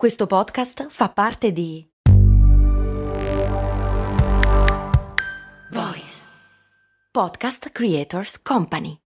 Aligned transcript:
Questo 0.00 0.26
podcast 0.26 0.86
fa 0.88 1.10
parte 1.10 1.52
di 1.52 1.86
Voice 5.70 6.24
Podcast 7.12 7.68
Creators 7.70 8.40
Company. 8.40 9.02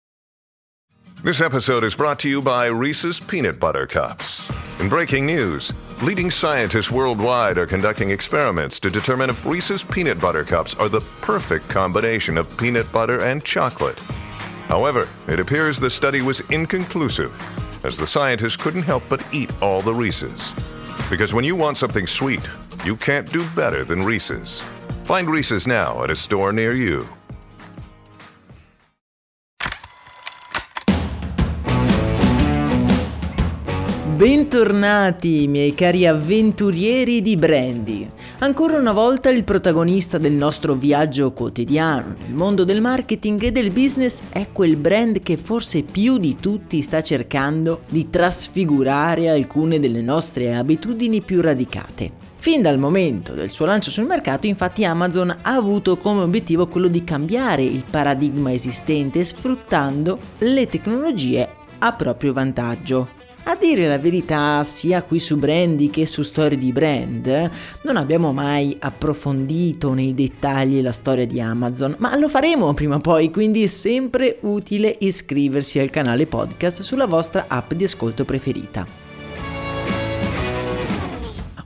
This 1.22 1.40
episode 1.40 1.82
is 1.82 1.96
brought 1.96 2.18
to 2.18 2.28
you 2.28 2.42
by 2.42 2.66
Reese's 2.66 3.18
Peanut 3.18 3.58
Butter 3.58 3.86
Cups. 3.86 4.46
In 4.80 4.90
breaking 4.90 5.24
news, 5.24 5.72
leading 6.02 6.30
scientists 6.30 6.90
worldwide 6.90 7.56
are 7.56 7.66
conducting 7.66 8.10
experiments 8.10 8.78
to 8.80 8.90
determine 8.90 9.30
if 9.30 9.46
Reese's 9.46 9.82
Peanut 9.82 10.20
Butter 10.20 10.44
Cups 10.44 10.74
are 10.74 10.90
the 10.90 11.00
perfect 11.22 11.70
combination 11.70 12.36
of 12.36 12.54
peanut 12.58 12.92
butter 12.92 13.22
and 13.22 13.42
chocolate. 13.42 13.98
However, 14.68 15.08
it 15.26 15.40
appears 15.40 15.78
the 15.80 15.88
study 15.88 16.20
was 16.20 16.42
inconclusive, 16.50 17.32
as 17.82 17.96
the 17.96 18.06
scientists 18.06 18.58
couldn't 18.58 18.82
help 18.82 19.02
but 19.08 19.24
eat 19.32 19.50
all 19.62 19.80
the 19.80 19.94
Reese's. 19.94 20.52
Because 21.12 21.34
when 21.34 21.44
you 21.44 21.54
want 21.54 21.76
something 21.76 22.06
sweet, 22.06 22.40
you 22.86 22.96
can't 22.96 23.30
do 23.30 23.44
better 23.54 23.84
than 23.84 24.02
Reese's. 24.02 24.64
Find 25.04 25.28
Reese's 25.28 25.66
now 25.66 26.02
at 26.02 26.10
a 26.10 26.16
store 26.16 26.54
near 26.54 26.72
you. 26.72 27.06
Bentornati 34.16 35.48
miei 35.48 35.74
cari 35.74 36.06
avventurieri 36.06 37.20
di 37.20 37.36
Brandy. 37.36 38.08
Ancora 38.42 38.76
una 38.76 38.90
volta 38.90 39.30
il 39.30 39.44
protagonista 39.44 40.18
del 40.18 40.32
nostro 40.32 40.74
viaggio 40.74 41.30
quotidiano 41.30 42.16
nel 42.18 42.32
mondo 42.34 42.64
del 42.64 42.80
marketing 42.80 43.40
e 43.40 43.52
del 43.52 43.70
business 43.70 44.20
è 44.30 44.48
quel 44.50 44.74
brand 44.74 45.22
che 45.22 45.36
forse 45.36 45.84
più 45.84 46.18
di 46.18 46.34
tutti 46.34 46.82
sta 46.82 47.00
cercando 47.04 47.82
di 47.88 48.10
trasfigurare 48.10 49.30
alcune 49.30 49.78
delle 49.78 50.00
nostre 50.00 50.56
abitudini 50.56 51.20
più 51.20 51.40
radicate. 51.40 52.10
Fin 52.34 52.62
dal 52.62 52.78
momento 52.80 53.34
del 53.34 53.50
suo 53.50 53.64
lancio 53.64 53.92
sul 53.92 54.06
mercato, 54.06 54.48
infatti, 54.48 54.84
Amazon 54.84 55.30
ha 55.30 55.54
avuto 55.54 55.96
come 55.96 56.22
obiettivo 56.22 56.66
quello 56.66 56.88
di 56.88 57.04
cambiare 57.04 57.62
il 57.62 57.84
paradigma 57.88 58.52
esistente 58.52 59.22
sfruttando 59.22 60.18
le 60.38 60.66
tecnologie 60.66 61.48
a 61.78 61.92
proprio 61.92 62.32
vantaggio. 62.32 63.20
A 63.44 63.56
dire 63.56 63.88
la 63.88 63.98
verità, 63.98 64.62
sia 64.62 65.02
qui 65.02 65.18
su 65.18 65.36
Brandy 65.36 65.90
che 65.90 66.06
su 66.06 66.22
storie 66.22 66.56
di 66.56 66.70
brand, 66.70 67.50
non 67.82 67.96
abbiamo 67.96 68.32
mai 68.32 68.76
approfondito 68.78 69.94
nei 69.94 70.14
dettagli 70.14 70.80
la 70.80 70.92
storia 70.92 71.26
di 71.26 71.40
Amazon, 71.40 71.96
ma 71.98 72.16
lo 72.16 72.28
faremo 72.28 72.72
prima 72.72 72.94
o 72.94 73.00
poi, 73.00 73.32
quindi 73.32 73.64
è 73.64 73.66
sempre 73.66 74.38
utile 74.42 74.96
iscriversi 75.00 75.80
al 75.80 75.90
canale 75.90 76.26
podcast 76.26 76.82
sulla 76.82 77.06
vostra 77.06 77.46
app 77.48 77.72
di 77.72 77.82
ascolto 77.82 78.24
preferita. 78.24 78.86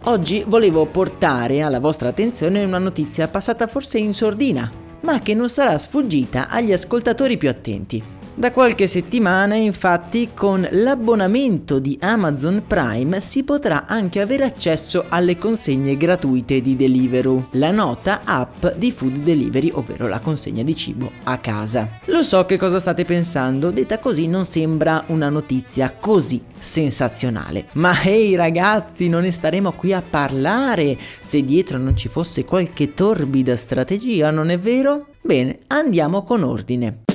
Oggi 0.04 0.44
volevo 0.46 0.86
portare 0.86 1.60
alla 1.60 1.80
vostra 1.80 2.08
attenzione 2.08 2.64
una 2.64 2.78
notizia 2.78 3.28
passata 3.28 3.66
forse 3.66 3.98
in 3.98 4.14
sordina, 4.14 4.70
ma 5.02 5.18
che 5.18 5.34
non 5.34 5.50
sarà 5.50 5.76
sfuggita 5.76 6.48
agli 6.48 6.72
ascoltatori 6.72 7.36
più 7.36 7.50
attenti. 7.50 8.15
Da 8.38 8.52
qualche 8.52 8.86
settimana 8.86 9.54
infatti 9.54 10.28
con 10.34 10.68
l'abbonamento 10.70 11.78
di 11.78 11.96
Amazon 12.02 12.64
Prime 12.66 13.18
si 13.18 13.44
potrà 13.44 13.86
anche 13.86 14.20
avere 14.20 14.44
accesso 14.44 15.06
alle 15.08 15.38
consegne 15.38 15.96
gratuite 15.96 16.60
di 16.60 16.76
Deliveroo, 16.76 17.48
la 17.52 17.70
nota 17.70 18.20
app 18.24 18.66
di 18.76 18.92
food 18.92 19.20
delivery, 19.20 19.70
ovvero 19.72 20.06
la 20.06 20.18
consegna 20.18 20.62
di 20.62 20.76
cibo 20.76 21.10
a 21.22 21.38
casa. 21.38 21.88
Lo 22.04 22.22
so 22.22 22.44
che 22.44 22.58
cosa 22.58 22.78
state 22.78 23.06
pensando, 23.06 23.70
detta 23.70 23.98
così 23.98 24.26
non 24.26 24.44
sembra 24.44 25.04
una 25.06 25.30
notizia 25.30 25.94
così 25.98 26.42
sensazionale. 26.58 27.68
Ma 27.72 27.98
ehi 28.02 28.32
hey 28.32 28.34
ragazzi, 28.34 29.08
non 29.08 29.22
ne 29.22 29.30
staremo 29.30 29.72
qui 29.72 29.94
a 29.94 30.02
parlare 30.02 30.98
se 31.22 31.42
dietro 31.42 31.78
non 31.78 31.96
ci 31.96 32.08
fosse 32.08 32.44
qualche 32.44 32.92
torbida 32.92 33.56
strategia, 33.56 34.30
non 34.30 34.50
è 34.50 34.58
vero? 34.58 35.06
Bene, 35.22 35.60
andiamo 35.68 36.22
con 36.22 36.42
ordine. 36.42 37.05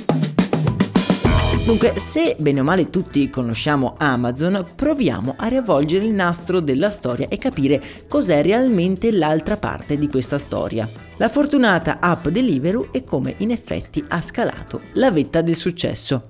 Dunque, 1.64 1.92
se 1.96 2.34
bene 2.40 2.58
o 2.58 2.64
male 2.64 2.90
tutti 2.90 3.30
conosciamo 3.30 3.94
Amazon, 3.96 4.66
proviamo 4.74 5.34
a 5.36 5.46
riavvolgere 5.46 6.04
il 6.04 6.12
nastro 6.12 6.58
della 6.58 6.90
storia 6.90 7.28
e 7.28 7.38
capire 7.38 7.80
cos'è 8.08 8.42
realmente 8.42 9.12
l'altra 9.12 9.56
parte 9.56 9.96
di 9.96 10.08
questa 10.08 10.38
storia. 10.38 10.90
La 11.18 11.28
fortunata 11.28 11.98
app 12.00 12.26
Deliveroo 12.26 12.88
e 12.90 13.04
come 13.04 13.36
in 13.38 13.52
effetti 13.52 14.04
ha 14.08 14.20
scalato 14.20 14.80
la 14.94 15.12
vetta 15.12 15.40
del 15.40 15.54
successo. 15.54 16.26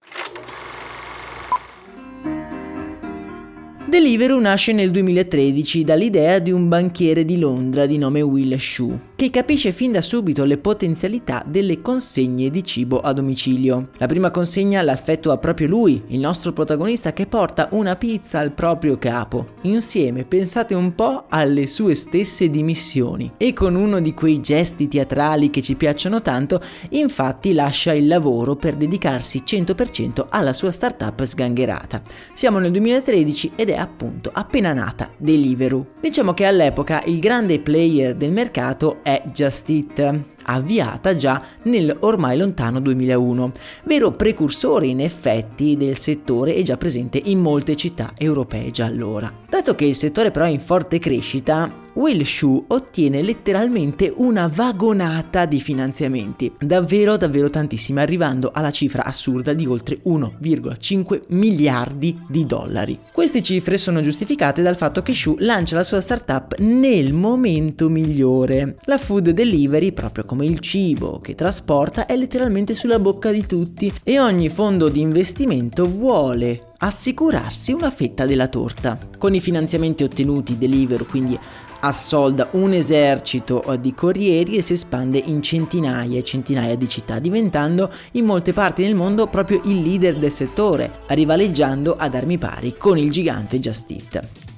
Deliveroo 3.87 4.39
nasce 4.39 4.73
nel 4.73 4.91
2013 4.91 5.83
dall'idea 5.83 6.39
di 6.41 6.51
un 6.51 6.69
banchiere 6.69 7.25
di 7.25 7.39
Londra 7.39 7.87
di 7.87 7.97
nome 7.97 8.21
Will 8.21 8.57
Shue, 8.57 9.12
che 9.23 9.31
capisce 9.31 9.71
fin 9.71 9.93
da 9.93 10.01
subito 10.01 10.45
le 10.45 10.59
potenzialità 10.59 11.45
delle 11.47 11.81
consegne 11.81 12.51
di 12.51 12.65
cibo 12.65 12.99
a 12.99 13.13
domicilio. 13.13 13.91
La 13.99 14.09
prima 14.09 14.33
consegna 14.33 14.83
l'affettua 14.83 15.39
proprio 15.39 15.69
lui, 15.69 16.03
il 16.09 16.19
nostro 16.19 16.53
protagonista 16.53 17.13
che 17.13 17.29
porta 17.29 17.69
una 17.71 17.95
pizza 17.95 18.41
al 18.41 18.51
proprio 18.51 18.99
capo. 18.99 19.51
Insieme 19.61 20.25
pensate 20.25 20.75
un 20.75 20.97
po' 20.97 21.27
alle 21.29 21.69
sue 21.69 21.95
stesse 21.95 22.51
dimissioni 22.51 23.31
e 23.37 23.53
con 23.53 23.77
uno 23.77 24.01
di 24.01 24.13
quei 24.13 24.41
gesti 24.41 24.89
teatrali 24.89 25.51
che 25.51 25.63
ci 25.63 25.77
piacciono 25.77 26.21
tanto, 26.21 26.61
infatti 26.89 27.53
lascia 27.53 27.93
il 27.93 28.09
lavoro 28.09 28.57
per 28.57 28.75
dedicarsi 28.75 29.45
100% 29.47 30.27
alla 30.31 30.53
sua 30.53 30.73
startup 30.73 31.23
sgangherata. 31.23 32.03
Siamo 32.33 32.59
nel 32.59 32.73
2013 32.73 33.53
ed 33.55 33.71
è 33.71 33.77
appunto 33.77 34.31
appena 34.33 34.73
nata 34.73 35.13
Deliveroo. 35.17 35.87
Diciamo 36.01 36.35
che 36.35 36.45
all'epoca 36.45 37.05
il 37.05 37.21
grande 37.21 37.61
player 37.61 38.17
del 38.17 38.33
mercato 38.33 38.99
è 39.05 39.11
Just 39.33 39.69
Eat, 39.71 39.99
avviata 40.45 41.17
già 41.17 41.43
nel 41.65 41.97
ormai 42.01 42.37
lontano 42.37 42.81
2001, 42.81 43.53
vero 43.85 44.13
precursore 44.13 44.87
in 44.87 45.01
effetti 45.01 45.77
del 45.77 45.97
settore 45.97 46.55
e 46.55 46.63
già 46.63 46.77
presente 46.77 47.21
in 47.23 47.41
molte 47.41 47.77
città 47.77 48.13
europee 48.17 48.71
già 48.71 48.87
allora. 48.87 49.33
Dato 49.49 49.75
che 49.75 49.85
il 49.85 49.95
settore 49.95 50.31
però 50.31 50.47
è 50.47 50.49
in 50.49 50.61
forte 50.61 50.99
crescita, 50.99 51.83
Will 51.95 52.23
Shu 52.23 52.65
ottiene 52.69 53.21
letteralmente 53.21 54.11
una 54.17 54.51
vagonata 54.53 55.45
di 55.45 55.61
finanziamenti, 55.61 56.51
davvero 56.59 57.17
davvero 57.19 57.51
tantissimi, 57.51 58.01
arrivando 58.01 58.51
alla 58.53 58.71
cifra 58.71 59.05
assurda 59.05 59.53
di 59.53 59.67
oltre 59.67 60.01
1,5 60.07 61.21
miliardi 61.29 62.19
di 62.29 62.47
dollari. 62.47 62.99
Queste 63.13 63.43
cifre 63.43 63.77
sono 63.77 64.01
giustificate 64.01 64.63
dal 64.63 64.77
fatto 64.77 65.03
che 65.03 65.13
Shu 65.13 65.37
lancia 65.41 65.77
la 65.77 65.83
sua 65.83 66.01
startup 66.01 66.59
nel 66.61 67.13
momento 67.13 67.91
migliore. 67.91 68.77
La 68.85 68.99
food 68.99 69.31
delivery, 69.31 69.93
proprio 69.93 70.25
come 70.33 70.47
il 70.47 70.61
cibo 70.61 71.19
che 71.19 71.35
trasporta, 71.35 72.07
è 72.07 72.17
letteralmente 72.17 72.75
sulla 72.75 72.99
bocca 72.99 73.31
di 73.31 73.45
tutti 73.45 73.93
e 74.03 74.19
ogni 74.19 74.49
fondo 74.49 74.89
di 74.89 75.03
investimento 75.03 75.85
vuole 75.85 76.71
assicurarsi 76.79 77.73
una 77.73 77.91
fetta 77.91 78.25
della 78.25 78.49
torta. 78.49 78.99
Con 79.19 79.35
i 79.35 79.41
finanziamenti 79.41 80.05
ottenuti 80.05 80.57
Deliveroo 80.57 81.05
quindi 81.05 81.39
assolda 81.81 82.49
un 82.53 82.73
esercito 82.73 83.77
di 83.79 83.93
corrieri 83.93 84.57
e 84.57 84.63
si 84.63 84.73
espande 84.73 85.19
in 85.19 85.43
centinaia 85.43 86.19
e 86.19 86.23
centinaia 86.23 86.77
di 86.77 86.89
città, 86.89 87.19
diventando 87.19 87.93
in 88.13 88.25
molte 88.25 88.55
parti 88.55 88.85
del 88.85 88.95
mondo 88.95 89.27
proprio 89.27 89.61
il 89.67 89.83
leader 89.83 90.17
del 90.17 90.33
settore, 90.33 91.01
rivaleggiando 91.09 91.95
ad 91.95 92.15
armi 92.15 92.39
pari 92.39 92.75
con 92.79 92.97
il 92.97 93.11
gigante 93.11 93.61
Just 93.61 93.91
Eat. 93.91 94.52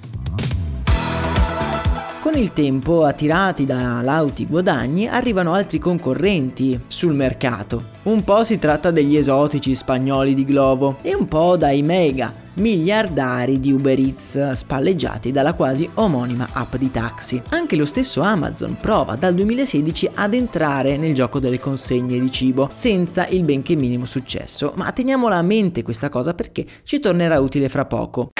Con 2.35 2.43
il 2.43 2.53
tempo, 2.53 3.05
attirati 3.05 3.65
da 3.65 4.01
lauti 4.03 4.45
guadagni, 4.45 5.07
arrivano 5.07 5.53
altri 5.53 5.79
concorrenti 5.79 6.81
sul 6.89 7.15
mercato. 7.15 7.93
Un 8.03 8.25
po' 8.25 8.43
si 8.43 8.59
tratta 8.59 8.91
degli 8.91 9.17
esotici 9.17 9.73
spagnoli 9.73 10.35
di 10.35 10.45
Glovo 10.45 10.97
e 11.03 11.15
un 11.15 11.29
po' 11.29 11.57
dai 11.57 11.83
mega 11.83 12.33
miliardari 12.55 13.61
di 13.61 13.71
Uber 13.71 13.97
Eats 13.97 14.51
spalleggiati 14.51 15.31
dalla 15.31 15.55
quasi 15.55 15.89
omonima 15.95 16.49
app 16.55 16.75
di 16.75 16.91
taxi. 16.91 17.41
Anche 17.51 17.77
lo 17.77 17.85
stesso 17.85 18.21
Amazon 18.21 18.79
prova 18.81 19.15
dal 19.15 19.35
2016 19.35 20.11
ad 20.15 20.35
entrare 20.35 20.97
nel 20.97 21.15
gioco 21.15 21.39
delle 21.39 21.61
consegne 21.61 22.19
di 22.19 22.33
cibo 22.33 22.67
senza 22.73 23.29
il 23.29 23.45
benché 23.45 23.77
minimo 23.77 24.07
successo, 24.07 24.73
ma 24.75 24.91
teniamola 24.91 25.37
a 25.37 25.43
mente 25.43 25.85
questa 25.85 26.09
cosa 26.09 26.35
perché 26.35 26.67
ci 26.83 26.99
tornerà 26.99 27.39
utile 27.39 27.69
fra 27.69 27.85
poco. 27.85 28.33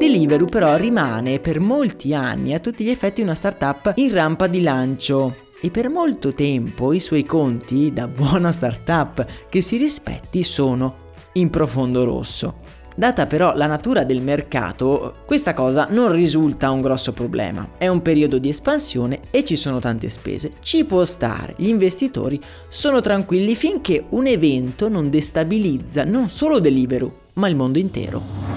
Deliveroo 0.00 0.46
però 0.46 0.76
rimane 0.76 1.40
per 1.40 1.60
molti 1.60 2.14
anni 2.14 2.54
a 2.54 2.58
tutti 2.58 2.84
gli 2.84 2.88
effetti 2.88 3.20
una 3.20 3.34
startup 3.34 3.92
in 3.96 4.10
rampa 4.10 4.46
di 4.46 4.62
lancio 4.62 5.48
e 5.60 5.70
per 5.70 5.90
molto 5.90 6.32
tempo 6.32 6.94
i 6.94 7.00
suoi 7.00 7.26
conti 7.26 7.92
da 7.92 8.08
buona 8.08 8.50
startup 8.50 9.26
che 9.50 9.60
si 9.60 9.76
rispetti 9.76 10.42
sono 10.42 11.12
in 11.34 11.50
profondo 11.50 12.04
rosso. 12.04 12.60
Data 12.96 13.26
però 13.26 13.54
la 13.54 13.66
natura 13.66 14.04
del 14.04 14.22
mercato, 14.22 15.16
questa 15.26 15.52
cosa 15.52 15.88
non 15.90 16.12
risulta 16.12 16.70
un 16.70 16.80
grosso 16.80 17.12
problema. 17.12 17.72
È 17.76 17.86
un 17.86 18.00
periodo 18.00 18.38
di 18.38 18.48
espansione 18.48 19.20
e 19.30 19.44
ci 19.44 19.56
sono 19.56 19.80
tante 19.80 20.08
spese. 20.08 20.52
Ci 20.60 20.86
può 20.86 21.04
stare, 21.04 21.52
gli 21.58 21.68
investitori 21.68 22.40
sono 22.68 23.02
tranquilli 23.02 23.54
finché 23.54 24.02
un 24.08 24.26
evento 24.26 24.88
non 24.88 25.10
destabilizza 25.10 26.04
non 26.04 26.30
solo 26.30 26.58
Deliveroo, 26.58 27.28
ma 27.34 27.48
il 27.48 27.56
mondo 27.56 27.78
intero. 27.78 28.49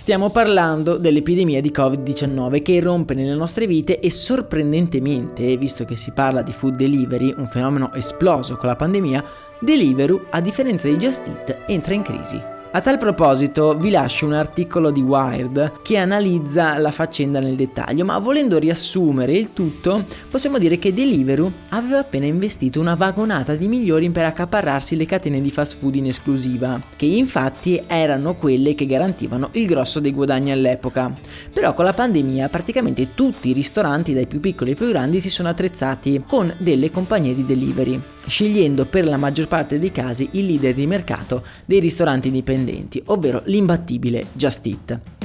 Stiamo 0.00 0.30
parlando 0.30 0.96
dell'epidemia 0.96 1.60
di 1.60 1.70
Covid-19 1.70 2.62
che 2.62 2.72
irrompe 2.72 3.12
nelle 3.12 3.34
nostre 3.34 3.66
vite 3.66 4.00
e 4.00 4.10
sorprendentemente, 4.10 5.58
visto 5.58 5.84
che 5.84 5.94
si 5.94 6.12
parla 6.12 6.40
di 6.40 6.52
food 6.52 6.74
delivery, 6.74 7.34
un 7.36 7.46
fenomeno 7.46 7.92
esploso 7.92 8.56
con 8.56 8.70
la 8.70 8.76
pandemia, 8.76 9.22
Deliveroo, 9.60 10.24
a 10.30 10.40
differenza 10.40 10.88
di 10.88 10.96
Just 10.96 11.28
Eat, 11.28 11.64
entra 11.66 11.92
in 11.92 12.00
crisi. 12.00 12.59
A 12.72 12.80
tal 12.80 12.98
proposito 12.98 13.76
vi 13.76 13.90
lascio 13.90 14.26
un 14.26 14.32
articolo 14.32 14.92
di 14.92 15.00
Wired 15.00 15.82
che 15.82 15.96
analizza 15.96 16.78
la 16.78 16.92
faccenda 16.92 17.40
nel 17.40 17.56
dettaglio, 17.56 18.04
ma 18.04 18.16
volendo 18.18 18.58
riassumere 18.58 19.34
il 19.34 19.52
tutto, 19.52 20.04
possiamo 20.30 20.56
dire 20.56 20.78
che 20.78 20.94
Deliveroo 20.94 21.50
aveva 21.70 21.98
appena 21.98 22.26
investito 22.26 22.78
una 22.78 22.94
vagonata 22.94 23.56
di 23.56 23.66
milioni 23.66 24.10
per 24.10 24.26
accaparrarsi 24.26 24.94
le 24.94 25.04
catene 25.04 25.40
di 25.40 25.50
fast 25.50 25.78
food 25.78 25.96
in 25.96 26.06
esclusiva, 26.06 26.80
che 26.94 27.06
infatti 27.06 27.82
erano 27.88 28.36
quelle 28.36 28.76
che 28.76 28.86
garantivano 28.86 29.48
il 29.54 29.66
grosso 29.66 29.98
dei 29.98 30.12
guadagni 30.12 30.52
all'epoca. 30.52 31.12
Però 31.52 31.74
con 31.74 31.84
la 31.84 31.92
pandemia 31.92 32.48
praticamente 32.48 33.14
tutti 33.14 33.48
i 33.48 33.52
ristoranti, 33.52 34.14
dai 34.14 34.28
più 34.28 34.38
piccoli 34.38 34.70
ai 34.70 34.76
più 34.76 34.86
grandi, 34.86 35.18
si 35.18 35.28
sono 35.28 35.48
attrezzati 35.48 36.22
con 36.24 36.54
delle 36.58 36.92
compagnie 36.92 37.34
di 37.34 37.44
delivery 37.44 38.00
scegliendo 38.26 38.86
per 38.86 39.04
la 39.04 39.16
maggior 39.16 39.48
parte 39.48 39.78
dei 39.78 39.92
casi 39.92 40.28
il 40.32 40.46
leader 40.46 40.74
di 40.74 40.86
mercato 40.86 41.44
dei 41.64 41.80
ristoranti 41.80 42.28
indipendenti, 42.28 43.02
ovvero 43.06 43.42
l'imbattibile 43.46 44.26
Just 44.32 44.66
Eat. 44.66 45.19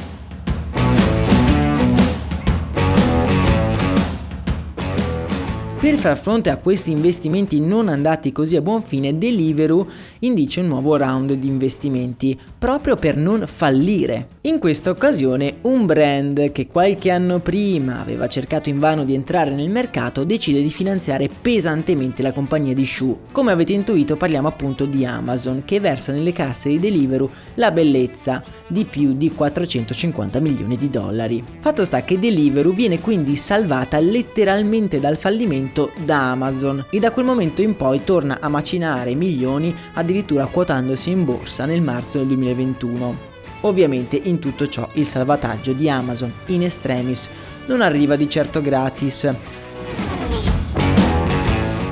Per 5.77 5.97
far 5.97 6.17
fronte 6.17 6.49
a 6.49 6.57
questi 6.57 6.89
investimenti 6.91 7.59
non 7.59 7.89
andati 7.89 8.31
così 8.31 8.55
a 8.55 8.61
buon 8.61 8.81
fine, 8.81 9.17
Deliveroo 9.17 9.85
indice 10.19 10.61
un 10.61 10.67
nuovo 10.67 10.95
round 10.95 11.33
di 11.33 11.47
investimenti, 11.47 12.39
proprio 12.57 12.95
per 12.95 13.17
non 13.17 13.45
fallire. 13.45 14.29
In 14.45 14.57
questa 14.57 14.89
occasione 14.89 15.57
un 15.63 15.85
brand 15.85 16.51
che 16.53 16.67
qualche 16.67 17.11
anno 17.11 17.39
prima 17.39 17.99
aveva 17.99 18.27
cercato 18.27 18.69
invano 18.69 19.03
di 19.03 19.13
entrare 19.13 19.51
nel 19.51 19.69
mercato 19.69 20.23
decide 20.23 20.61
di 20.61 20.69
finanziare 20.69 21.29
pesantemente 21.29 22.23
la 22.23 22.31
compagnia 22.31 22.73
di 22.73 22.85
Shu. 22.85 23.19
Come 23.31 23.51
avete 23.51 23.73
intuito 23.73 24.15
parliamo 24.15 24.47
appunto 24.47 24.85
di 24.85 25.05
Amazon 25.05 25.63
che 25.65 25.79
versa 25.79 26.13
nelle 26.13 26.31
casse 26.31 26.69
di 26.69 26.79
Deliveroo 26.79 27.29
la 27.55 27.71
bellezza 27.71 28.41
di 28.67 28.85
più 28.85 29.13
di 29.13 29.31
450 29.31 30.39
milioni 30.39 30.77
di 30.77 30.89
dollari. 30.89 31.43
Fatto 31.59 31.83
sta 31.83 32.03
che 32.03 32.17
Deliveroo 32.17 32.71
viene 32.71 33.01
quindi 33.01 33.35
salvata 33.35 33.99
letteralmente 33.99 34.99
dal 34.99 35.17
fallimento 35.17 35.74
acquisito 35.75 35.91
da 36.05 36.31
Amazon 36.31 36.85
e 36.89 36.99
da 36.99 37.11
quel 37.11 37.25
momento 37.25 37.61
in 37.61 37.75
poi 37.75 38.03
torna 38.03 38.37
a 38.39 38.47
macinare 38.47 39.13
milioni 39.15 39.75
addirittura 39.93 40.45
quotandosi 40.45 41.09
in 41.09 41.25
borsa 41.25 41.65
nel 41.65 41.81
marzo 41.81 42.19
del 42.19 42.27
2021. 42.27 43.33
Ovviamente 43.61 44.19
in 44.23 44.39
tutto 44.39 44.67
ciò 44.67 44.87
il 44.93 45.05
salvataggio 45.05 45.73
di 45.73 45.89
Amazon 45.89 46.31
in 46.47 46.63
extremis 46.63 47.29
non 47.65 47.81
arriva 47.81 48.15
di 48.15 48.29
certo 48.29 48.61
gratis. 48.61 49.33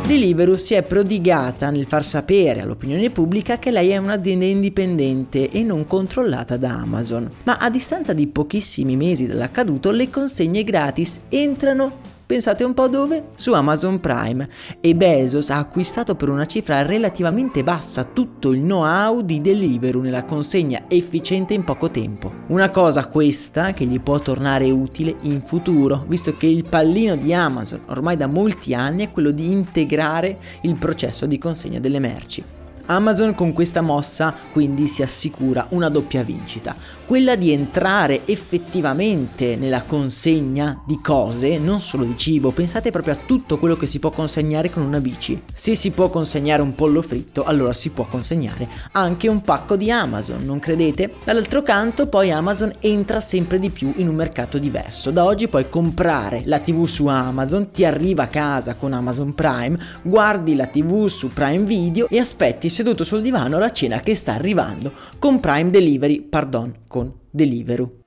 Deliveroo 0.05 0.57
si 0.57 0.75
è 0.75 0.83
prodigata 0.83 1.71
nel 1.71 1.87
far 1.87 2.03
sapere 2.03 2.61
all'opinione 2.61 3.09
pubblica 3.09 3.57
che 3.57 3.71
lei 3.71 3.89
è 3.89 3.97
un'azienda 3.97 4.45
indipendente 4.45 5.49
e 5.49 5.63
non 5.63 5.87
controllata 5.87 6.57
da 6.57 6.73
Amazon. 6.73 7.29
Ma 7.43 7.57
a 7.57 7.69
distanza 7.69 8.13
di 8.13 8.27
pochissimi 8.27 8.95
mesi 8.95 9.25
dall'accaduto, 9.25 9.91
le 9.91 10.09
consegne 10.09 10.63
gratis 10.63 11.21
entrano 11.29 12.11
Pensate 12.33 12.63
un 12.63 12.73
po' 12.73 12.87
dove? 12.87 13.25
Su 13.35 13.53
Amazon 13.53 13.99
Prime 13.99 14.49
e 14.81 14.95
Bezos 14.95 15.51
ha 15.51 15.57
acquistato 15.57 16.15
per 16.15 16.29
una 16.29 16.47
cifra 16.47 16.81
relativamente 16.81 17.61
bassa 17.61 18.05
tutto 18.05 18.49
il 18.49 18.59
know-how 18.59 19.21
di 19.21 19.39
Deliveroo 19.39 20.01
nella 20.01 20.23
consegna 20.23 20.85
efficiente 20.87 21.53
in 21.53 21.63
poco 21.63 21.91
tempo. 21.91 22.31
Una 22.47 22.71
cosa 22.71 23.05
questa 23.05 23.73
che 23.73 23.85
gli 23.85 23.99
può 23.99 24.17
tornare 24.17 24.71
utile 24.71 25.17
in 25.21 25.41
futuro, 25.41 26.05
visto 26.07 26.35
che 26.35 26.47
il 26.47 26.63
pallino 26.63 27.15
di 27.15 27.35
Amazon 27.35 27.81
ormai 27.89 28.17
da 28.17 28.25
molti 28.25 28.73
anni 28.73 29.05
è 29.05 29.11
quello 29.11 29.29
di 29.29 29.51
integrare 29.51 30.39
il 30.61 30.75
processo 30.79 31.27
di 31.27 31.37
consegna 31.37 31.77
delle 31.77 31.99
merci. 31.99 32.43
Amazon 32.85 33.33
con 33.33 33.53
questa 33.53 33.81
mossa 33.81 34.35
quindi 34.51 34.87
si 34.87 35.01
assicura 35.01 35.67
una 35.69 35.89
doppia 35.89 36.23
vincita, 36.23 36.75
quella 37.05 37.35
di 37.35 37.51
entrare 37.51 38.21
effettivamente 38.25 39.55
nella 39.55 39.83
consegna 39.83 40.81
di 40.85 40.99
cose, 41.01 41.57
non 41.57 41.79
solo 41.79 42.03
di 42.03 42.17
cibo, 42.17 42.51
pensate 42.51 42.91
proprio 42.91 43.13
a 43.13 43.19
tutto 43.25 43.57
quello 43.57 43.77
che 43.77 43.85
si 43.85 43.99
può 43.99 44.09
consegnare 44.09 44.69
con 44.69 44.83
una 44.83 44.99
bici. 44.99 45.41
Se 45.53 45.75
si 45.75 45.91
può 45.91 46.09
consegnare 46.09 46.61
un 46.61 46.75
pollo 46.75 47.01
fritto, 47.01 47.43
allora 47.43 47.73
si 47.73 47.89
può 47.89 48.05
consegnare 48.05 48.67
anche 48.91 49.27
un 49.27 49.41
pacco 49.41 49.77
di 49.77 49.89
Amazon, 49.89 50.43
non 50.43 50.59
credete? 50.59 51.13
Dall'altro 51.23 51.61
canto 51.61 52.07
poi 52.07 52.31
Amazon 52.31 52.73
entra 52.79 53.19
sempre 53.19 53.59
di 53.59 53.69
più 53.69 53.93
in 53.97 54.07
un 54.07 54.15
mercato 54.15 54.57
diverso. 54.57 55.11
Da 55.11 55.23
oggi 55.23 55.47
puoi 55.47 55.69
comprare 55.69 56.41
la 56.45 56.59
TV 56.59 56.85
su 56.85 57.07
Amazon, 57.07 57.71
ti 57.71 57.85
arriva 57.85 58.23
a 58.23 58.27
casa 58.27 58.75
con 58.75 58.93
Amazon 58.93 59.33
Prime, 59.33 59.77
guardi 60.01 60.55
la 60.55 60.67
TV 60.67 61.07
su 61.07 61.29
Prime 61.29 61.63
Video 61.63 62.07
e 62.09 62.19
aspetti 62.19 62.69
seduto 62.73 63.05
sul 63.05 63.21
divano 63.21 63.59
la 63.59 63.71
cena 63.71 64.01
che 64.01 64.15
sta 64.15 64.33
arrivando 64.33 64.91
con 65.19 65.39
Prime 65.39 65.69
Delivery, 65.69 66.19
pardon, 66.21 66.73
con 66.87 67.13
Deliveroo. 67.29 68.01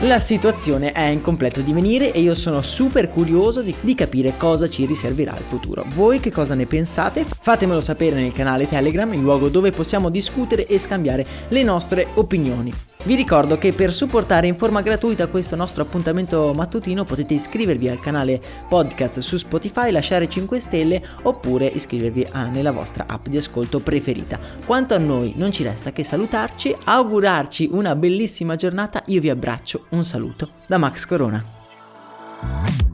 La 0.00 0.18
situazione 0.18 0.92
è 0.92 1.06
in 1.06 1.22
completo 1.22 1.62
divenire 1.62 2.12
e 2.12 2.20
io 2.20 2.34
sono 2.34 2.60
super 2.60 3.08
curioso 3.08 3.62
di, 3.62 3.74
di, 3.80 3.94
capire 3.94 4.36
cosa 4.36 4.68
ci 4.68 4.84
riserverà 4.84 5.34
il 5.38 5.44
futuro. 5.46 5.86
Voi 5.94 6.20
che 6.20 6.30
cosa 6.30 6.54
ne 6.54 6.66
pensate? 6.66 7.24
Fatemelo 7.24 7.80
sapere 7.80 8.16
nel 8.16 8.32
canale 8.32 8.66
Telegram, 8.66 9.10
il 9.14 9.20
luogo 9.20 9.48
dove 9.48 9.70
possiamo 9.70 10.10
discutere 10.10 10.66
e 10.66 10.78
scambiare 10.78 11.26
le 11.48 11.62
nostre 11.62 12.08
opinioni. 12.16 12.93
Vi 13.04 13.14
ricordo 13.16 13.58
che 13.58 13.74
per 13.74 13.92
supportare 13.92 14.46
in 14.46 14.56
forma 14.56 14.80
gratuita 14.80 15.26
questo 15.26 15.56
nostro 15.56 15.82
appuntamento 15.82 16.54
mattutino 16.54 17.04
potete 17.04 17.34
iscrivervi 17.34 17.90
al 17.90 18.00
canale 18.00 18.40
podcast 18.66 19.18
su 19.18 19.36
Spotify, 19.36 19.90
lasciare 19.90 20.26
5 20.26 20.58
stelle 20.58 21.02
oppure 21.24 21.66
iscrivervi 21.66 22.26
a, 22.32 22.46
nella 22.46 22.72
vostra 22.72 23.04
app 23.06 23.26
di 23.28 23.36
ascolto 23.36 23.80
preferita. 23.80 24.38
Quanto 24.64 24.94
a 24.94 24.98
noi 24.98 25.34
non 25.36 25.52
ci 25.52 25.62
resta 25.62 25.92
che 25.92 26.02
salutarci, 26.02 26.74
augurarci 26.82 27.68
una 27.72 27.94
bellissima 27.94 28.56
giornata, 28.56 29.02
io 29.06 29.20
vi 29.20 29.28
abbraccio, 29.28 29.84
un 29.90 30.02
saluto 30.02 30.48
da 30.66 30.78
Max 30.78 31.04
Corona. 31.04 32.93